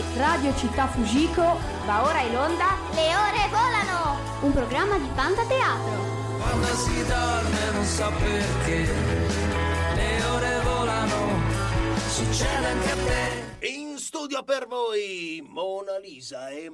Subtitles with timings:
[0.00, 4.16] di Radio Città Fujiko va ora in onda Le ore volano!
[4.42, 6.16] Un programma di Fantateatro.
[6.38, 8.92] Quando si dorme non so perché
[9.94, 11.40] le ore volano,
[12.08, 13.66] succede anche a te.
[13.66, 16.70] In studio per voi Mona Lisa e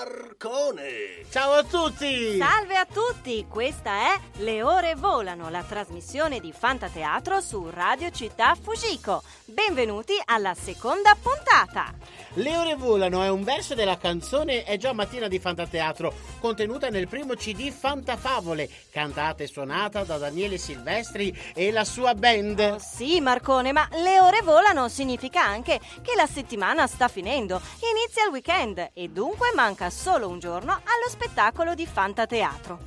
[0.00, 1.26] Marcone.
[1.28, 2.38] Ciao a tutti!
[2.38, 8.56] Salve a tutti, questa è Le ore volano, la trasmissione di Fantateatro su Radio Città
[8.58, 9.22] Fujiko.
[9.44, 11.92] Benvenuti alla seconda puntata.
[12.34, 17.08] Le ore volano è un verso della canzone È già mattina di Fantateatro, contenuta nel
[17.08, 22.76] primo CD Fantafavole, cantata e suonata da Daniele Silvestri e la sua band.
[22.76, 27.60] Sì, Marcone, ma le ore volano significa anche che la settimana sta finendo,
[27.92, 32.78] inizia il weekend e dunque manca solo un giorno allo spettacolo di Fantateatro.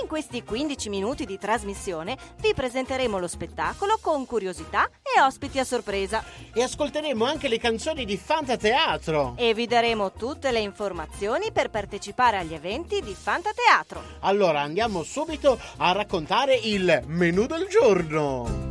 [0.00, 5.64] In questi 15 minuti di trasmissione vi presenteremo lo spettacolo con curiosità e ospiti a
[5.64, 9.34] sorpresa E ascolteremo anche le canzoni di Fantateatro.
[9.36, 14.02] e vi daremo tutte le informazioni per partecipare agli eventi di Fantateatro.
[14.20, 18.70] Allora andiamo subito a raccontare il menù del giorno.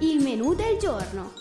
[0.00, 1.32] Il menù del giorno.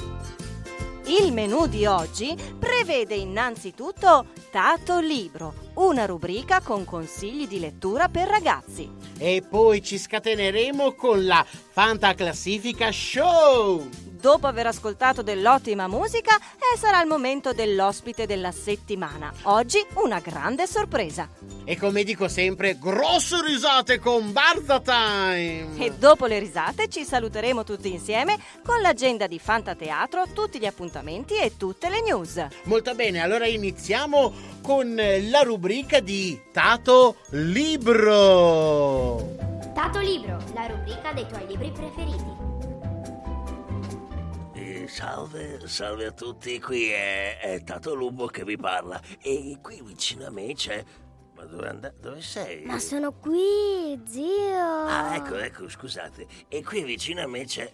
[1.08, 8.30] Il menù di oggi prevede innanzitutto Tato Libro, una rubrica con consigli di lettura per
[8.30, 8.90] ragazzi.
[9.18, 14.05] E poi ci scateneremo con la Fantaclassifica Show.
[14.26, 19.32] Dopo aver ascoltato dell'ottima musica, eh, sarà il momento dell'ospite della settimana.
[19.44, 21.30] Oggi una grande sorpresa.
[21.64, 25.78] E come dico sempre, grosse risate con Barza Time.
[25.78, 31.36] E dopo le risate ci saluteremo tutti insieme con l'agenda di Fantateatro, tutti gli appuntamenti
[31.36, 32.48] e tutte le news.
[32.64, 38.04] Molto bene, allora iniziamo con la rubrica di Tato Libro.
[39.76, 42.45] Tato Libro, la rubrica dei tuoi libri preferiti.
[44.96, 50.26] Salve, salve a tutti, qui è, è Tato Lupo che vi parla e qui vicino
[50.26, 50.82] a me c'è...
[51.36, 52.64] Ma dove, and- dove sei?
[52.64, 54.58] Ma sono qui, zio.
[54.58, 56.26] Ah, ecco, ecco, scusate.
[56.48, 57.70] E qui vicino a me c'è...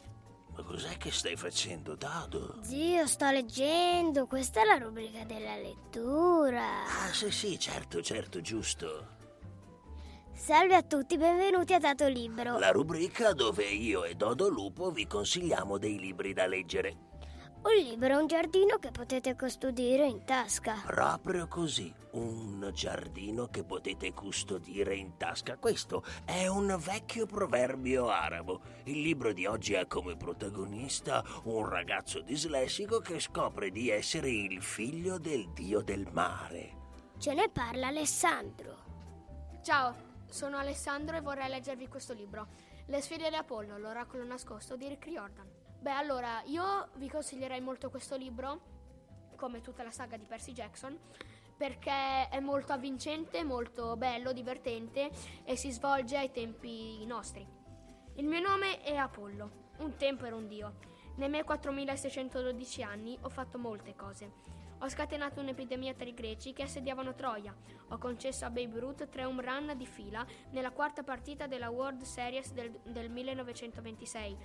[0.56, 2.58] Ma cos'è che stai facendo, Dado?
[2.64, 4.26] Zio, sto leggendo.
[4.26, 6.86] Questa è la rubrica della lettura.
[6.86, 9.20] Ah, sì, sì, certo, certo, giusto.
[10.44, 12.58] Salve a tutti, benvenuti a Tato Libro.
[12.58, 16.96] La rubrica dove io e Dodo Lupo vi consigliamo dei libri da leggere.
[17.62, 20.82] Un libro è un giardino che potete custodire in tasca.
[20.84, 25.58] Proprio così, un giardino che potete custodire in tasca.
[25.58, 28.62] Questo è un vecchio proverbio arabo.
[28.86, 34.60] Il libro di oggi ha come protagonista un ragazzo dislessico che scopre di essere il
[34.64, 36.80] figlio del dio del mare.
[37.20, 38.90] Ce ne parla Alessandro.
[39.62, 42.48] Ciao, sono Alessandro e vorrei leggervi questo libro.
[42.86, 45.48] Le sfide di Apollo, l'oracolo nascosto di Rick Riordan.
[45.80, 48.62] Beh, allora, io vi consiglierei molto questo libro,
[49.36, 50.98] come tutta la saga di Percy Jackson,
[51.58, 55.12] perché è molto avvincente, molto bello, divertente
[55.44, 57.46] e si svolge ai tempi nostri.
[58.16, 60.76] Il mio nome è Apollo, un tempo ero un dio.
[61.16, 64.32] Nei miei 4612 anni ho fatto molte cose.
[64.84, 67.56] Ho scatenato un'epidemia tra i greci che assediavano Troia.
[67.90, 72.02] Ho concesso a Babe Ruth tre home run di fila nella quarta partita della World
[72.02, 74.38] Series del, del 1926.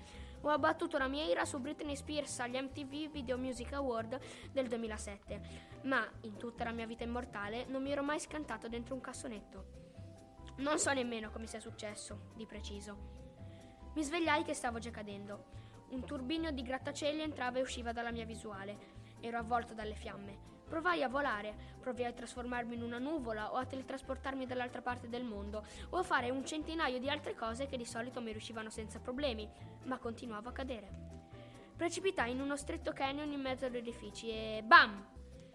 [0.43, 4.21] Ho abbattuto la mia ira su Britney Spears agli MTV Video Music Award
[4.53, 5.41] del 2007.
[5.85, 9.65] Ma in tutta la mia vita immortale non mi ero mai scantato dentro un cassonetto.
[10.57, 13.15] Non so nemmeno come sia successo, di preciso.
[13.95, 15.65] Mi svegliai che stavo già cadendo.
[15.89, 19.06] Un turbinio di grattacieli entrava e usciva dalla mia visuale.
[19.21, 20.55] Ero avvolto dalle fiamme.
[20.69, 25.23] Provai a volare, provai a trasformarmi in una nuvola o a teletrasportarmi dall'altra parte del
[25.23, 28.99] mondo o a fare un centinaio di altre cose che di solito mi riuscivano senza
[28.99, 29.49] problemi,
[29.85, 30.89] ma continuavo a cadere.
[31.77, 35.15] Precipitai in uno stretto canyon in mezzo agli edifici e BAM!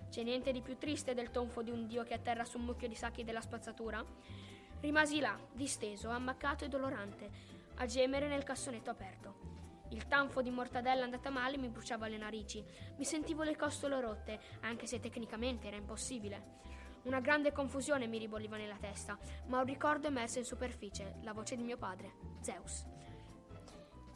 [0.10, 2.88] C'è niente di più triste del tonfo di un dio che atterra su un mucchio
[2.88, 4.06] di sacchi della spazzatura?
[4.80, 7.30] Rimasi là, disteso, ammaccato e dolorante,
[7.76, 9.41] a gemere nel cassonetto aperto.
[9.92, 12.64] Il tanfo di mortadella andata male mi bruciava le narici.
[12.98, 16.60] Mi sentivo le costole rotte, anche se tecnicamente era impossibile.
[17.04, 19.18] Una grande confusione mi ribolliva nella testa,
[19.48, 22.86] ma un ricordo emerse in superficie, la voce di mio padre, Zeus.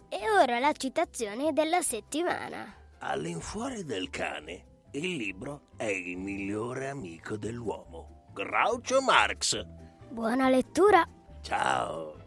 [0.08, 2.74] E ora la citazione della settimana.
[3.00, 8.30] All'infuori del cane, il libro è il migliore amico dell'uomo.
[8.32, 9.62] Groucho Marx.
[10.10, 11.06] Buona lettura.
[11.42, 12.25] Ciao.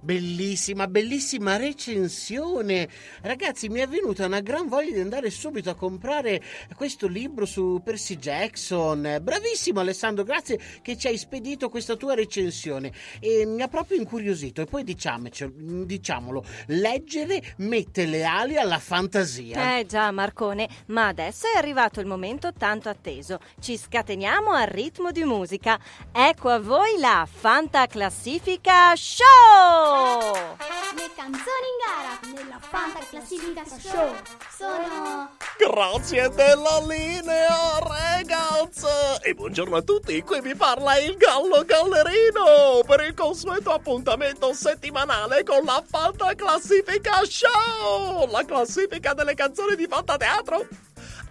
[0.00, 2.88] Bellissima, bellissima recensione.
[3.22, 6.40] Ragazzi, mi è venuta una gran voglia di andare subito a comprare
[6.76, 9.18] questo libro su Percy Jackson.
[9.20, 12.92] Bravissimo Alessandro, grazie che ci hai spedito questa tua recensione.
[13.18, 14.60] E mi ha proprio incuriosito.
[14.60, 19.78] E poi diciamolo, leggere mette le ali alla fantasia.
[19.78, 23.40] Eh già, Marcone, ma adesso è arrivato il momento tanto atteso.
[23.58, 25.80] Ci scateniamo al ritmo di musica.
[26.12, 29.85] Ecco a voi la Fanta Classifica Show!
[29.86, 34.16] Le canzoni in gara nella Fanta Classifica Show
[34.50, 35.30] sono...
[35.56, 38.84] Grazie della linea, ragazzi!
[39.22, 45.44] E buongiorno a tutti, qui vi parla il Gallo Gallerino per il consueto appuntamento settimanale
[45.44, 48.28] con la Fanta Classifica Show!
[48.28, 50.66] La classifica delle canzoni di Fanta Teatro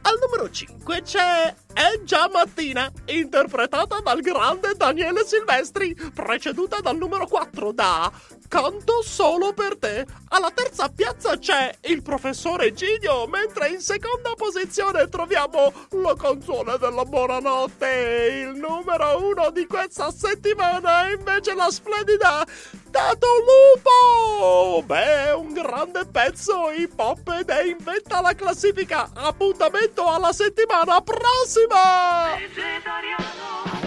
[0.07, 7.25] al numero 5 c'è È già mattina, interpretata dal grande Daniele Silvestri, preceduta dal numero
[7.25, 8.11] 4 da
[8.55, 10.05] Canto solo per te.
[10.29, 17.03] Alla terza piazza c'è il professore Gigno, mentre in seconda posizione troviamo la canzone della
[17.03, 18.45] buonanotte.
[18.47, 22.45] Il numero 1 di questa settimana è invece la splendida
[22.91, 24.83] Tato Lupo!
[24.85, 29.09] Beh, un grande pezzo hip hop ed è inventa la classifica.
[29.15, 32.37] Appuntamento alla settimana prossima!
[32.37, 33.84] Vegetariano.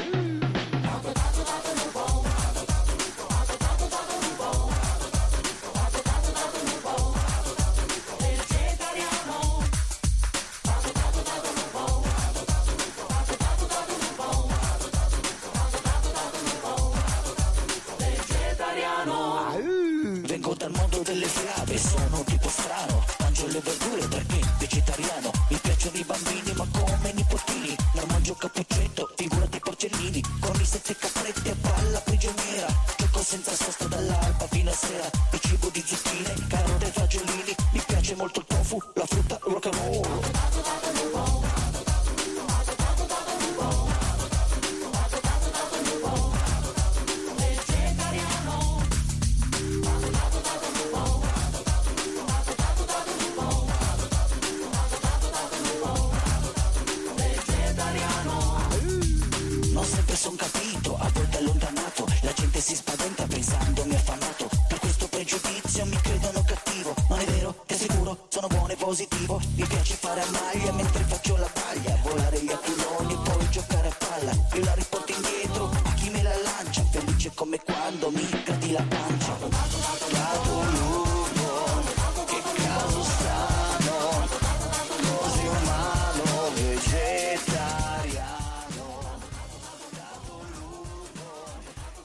[20.68, 21.78] Dal mondo delle fiabe.
[21.78, 25.30] Sono tipo strano, mangio le verdure perché vegetariano.
[25.48, 27.76] Mi piacciono i bambini ma come nipotini?
[27.94, 30.22] Non mangio cappuccetto, figurati porcellini.
[30.40, 32.66] Con i sette capretti a palla prigioniera.
[32.96, 35.10] Gioco senza sosta dall'alba fino a sera.
[35.32, 37.54] Il cibo di zucchine, carote e fagiolini.
[37.72, 40.07] Mi piace molto il tofu, la frutta, rock and
[63.18, 68.26] spaventa pensando mi affamato, per questo pregiudizio mi credono cattivo, non è vero, ti assicuro,
[68.28, 70.72] sono buono e positivo, mi piace fare a maglia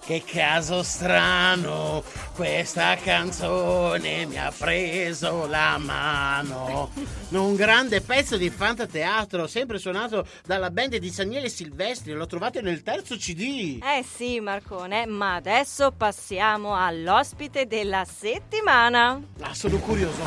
[0.05, 2.03] Che caso strano,
[2.35, 6.91] questa canzone mi ha preso la mano.
[7.29, 12.83] Un grande pezzo di fantateatro, sempre suonato dalla band di Daniele Silvestri, lo trovate nel
[12.83, 13.79] terzo CD.
[13.81, 19.21] Eh sì, Marcone, ma adesso passiamo all'ospite della settimana.
[19.39, 20.21] Ah, sono curioso.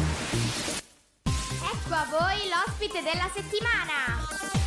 [1.15, 4.66] Ecco a voi l'ospite della settimana.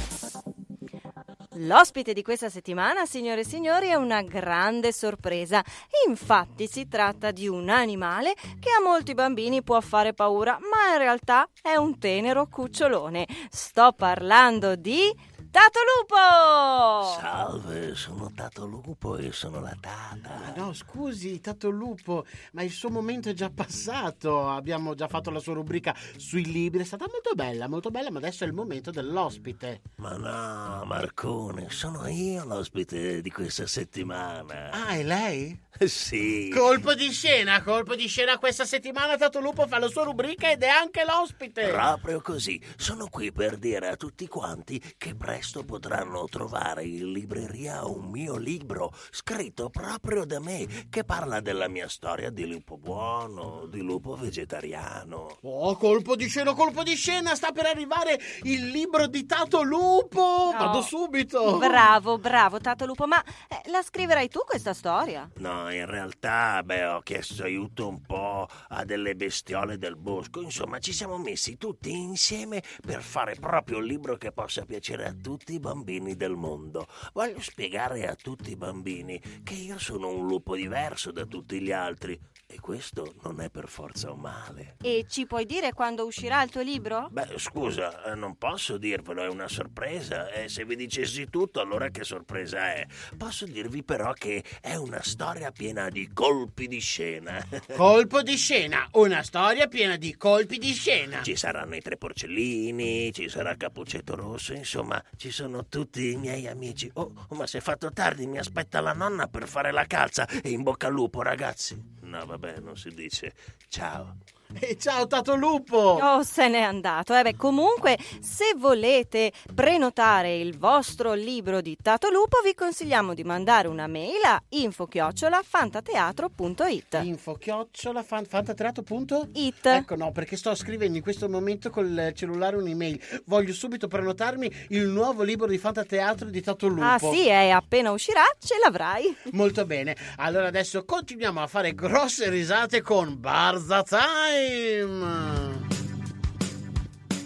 [1.64, 5.62] L'ospite di questa settimana, signore e signori, è una grande sorpresa.
[6.08, 11.00] Infatti si tratta di un animale che a molti bambini può fare paura, ma in
[11.00, 13.28] realtà è un tenero cucciolone.
[13.50, 15.14] Sto parlando di
[15.52, 17.20] Tato Lupo!
[17.20, 20.36] Salve, sono Tato Lupo e sono la Tata.
[20.38, 24.48] Ma no, scusi, Tato Lupo, ma il suo momento è già passato.
[24.48, 28.20] Abbiamo già fatto la sua rubrica sui libri, è stata molto bella, molto bella, ma
[28.20, 29.82] adesso è il momento dell'ospite.
[29.96, 34.70] Ma no, Marcone, sono io l'ospite di questa settimana.
[34.70, 35.68] Ah, è lei?
[35.80, 36.52] Sì.
[36.54, 40.62] Colpo di scena, colpo di scena questa settimana Tato Lupo fa la sua rubrica ed
[40.62, 41.70] è anche l'ospite.
[41.70, 47.86] Proprio così, sono qui per dire a tutti quanti che presto potranno trovare in libreria
[47.86, 53.66] un mio libro scritto proprio da me che parla della mia storia di lupo buono,
[53.68, 55.38] di lupo vegetariano.
[55.42, 60.54] Oh, colpo di scena, colpo di scena, sta per arrivare il libro di Tato Lupo.
[60.58, 61.58] Vado subito.
[61.58, 65.30] Bravo, bravo Tato Lupo, ma eh, la scriverai tu questa storia?
[65.36, 70.42] No, in realtà, beh, ho chiesto aiuto un po' a delle bestiole del bosco.
[70.42, 75.14] Insomma, ci siamo messi tutti insieme per fare proprio un libro che possa piacere a
[75.14, 76.88] tutti tutti i bambini del mondo.
[77.14, 81.72] Voglio spiegare a tutti i bambini che io sono un lupo diverso da tutti gli
[81.72, 82.20] altri.
[82.52, 84.78] E questo non è per forza un male.
[84.82, 87.08] E ci puoi dire quando uscirà il tuo libro?
[87.12, 90.32] Beh, scusa, eh, non posso dirvelo, è una sorpresa.
[90.32, 92.88] E se vi dicessi tutto, allora che sorpresa è?
[93.16, 97.38] Posso dirvi però che è una storia piena di colpi di scena.
[97.78, 101.22] Colpo di scena, una storia piena di colpi di scena.
[101.22, 106.48] Ci saranno i tre porcellini, ci sarà Cappuccetto Rosso, insomma, ci sono tutti i miei
[106.48, 106.90] amici.
[106.94, 110.26] Oh, ma se è fatto tardi, mi aspetta la nonna per fare la calza.
[110.26, 111.78] E in bocca al lupo, ragazzi.
[112.04, 113.34] No, vabbè, non si dice.
[113.68, 114.16] Ciao.
[114.62, 116.00] E ciao Tato Lupo!
[116.02, 117.16] Oh, se n'è andato.
[117.16, 123.24] Eh beh, comunque, se volete prenotare il vostro libro di Tato Lupo, vi consigliamo di
[123.24, 127.00] mandare una mail a info-fantateatro.it.
[127.04, 129.66] Info chiocciola fan- fantateatro.it It.
[129.66, 133.00] Ecco no, perché sto scrivendo in questo momento col cellulare un'email.
[133.26, 136.84] Voglio subito prenotarmi il nuovo libro di fantateatro di Tato Lupo.
[136.84, 139.16] Ah sì, e appena uscirà ce l'avrai.
[139.34, 139.96] Molto bene.
[140.18, 144.38] Allora adesso continuiamo a fare grosse risate con Barza Time.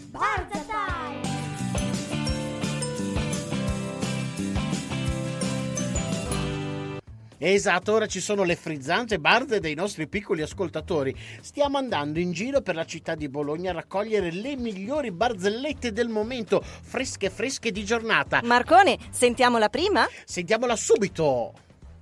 [0.10, 1.22] Barza Time!
[7.38, 11.14] Esatto, ora ci sono le frizzanti barze dei nostri piccoli ascoltatori.
[11.42, 16.08] Stiamo andando in giro per la città di Bologna a raccogliere le migliori barzellette del
[16.08, 18.40] momento, fresche fresche di giornata.
[18.44, 20.08] Marcone, sentiamola prima?
[20.26, 21.54] Sentiamola subito.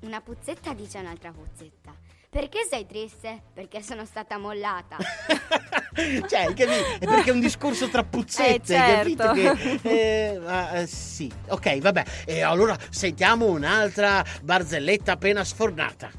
[0.02, 2.01] Una puzzetta dice un'altra puzzetta.
[2.32, 3.42] Perché sei triste?
[3.54, 4.96] Perché sono stata mollata.
[6.30, 9.36] cioè, capi- È perché è un discorso tra puzzette, Eh, hai capito?
[9.36, 9.82] certo.
[9.82, 12.04] Che, eh, ma, eh, sì, ok, vabbè.
[12.26, 16.10] E allora sentiamo un'altra barzelletta appena sfornata.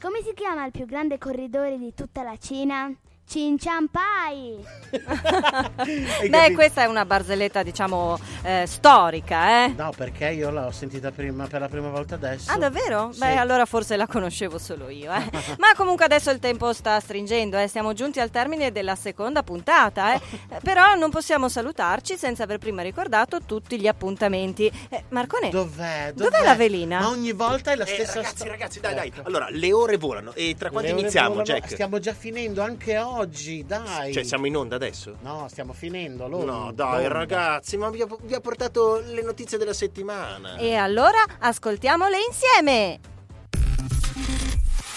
[0.00, 2.88] Come si chiama il più grande corridore di tutta la Cina?
[3.30, 4.56] Cinciampai!
[6.28, 9.68] Beh, questa è una barzelletta, diciamo, eh, storica, eh?
[9.76, 12.50] No, perché io l'ho sentita prima, per la prima volta adesso.
[12.50, 13.10] Ah, davvero?
[13.12, 13.20] Sì.
[13.20, 15.30] Beh, allora forse la conoscevo solo io, eh.
[15.58, 17.68] Ma comunque adesso il tempo sta stringendo, eh.
[17.68, 20.20] Siamo giunti al termine della seconda puntata, eh.
[20.50, 24.70] Eh, Però non possiamo salutarci senza aver prima ricordato tutti gli appuntamenti.
[24.88, 26.12] Eh, Marcone, Dov'è?
[26.14, 26.98] Dov'è la velina?
[27.00, 28.52] Ma ogni volta è la Eh, stessa ragazzi, storia.
[28.52, 29.06] ragazzi, dai, dai.
[29.06, 29.22] Ecco.
[29.28, 30.32] Allora, le ore volano.
[30.34, 31.70] E tra quanto iniziamo, volano, Jack?
[31.70, 34.12] Stiamo già finendo anche oggi, dai.
[34.12, 35.16] Cioè, siamo in onda adesso?
[35.22, 36.26] No, stiamo finendo.
[36.28, 37.08] l'onda, No, dai, l'onda.
[37.08, 40.56] ragazzi, ma vi ha, vi ha portato le notizie della settimana.
[40.56, 43.00] e allora ascoltiamole insieme.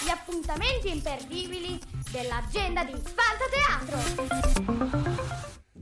[0.03, 1.79] Gli appuntamenti imperdibili
[2.11, 5.02] dell'agenda di Fantateatro!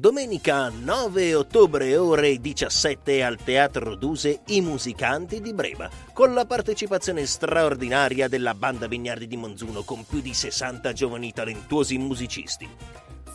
[0.02, 7.28] Domenica 9 ottobre, ore 17, al Teatro Duse, I Musicanti di Brema, con la partecipazione
[7.28, 12.68] straordinaria della Banda Vignardi di Monzuno, con più di 60 giovani talentuosi musicisti.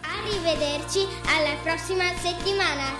[0.49, 2.97] Arrivederci alla prossima settimana.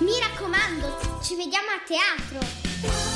[0.00, 3.11] Mi raccomando, ci vediamo a teatro!